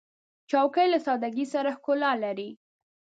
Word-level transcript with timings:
چوکۍ 0.49 0.87
له 0.93 0.99
سادګۍ 1.05 1.45
سره 1.53 1.69
ښکلا 1.77 2.11
لري. 2.23 2.49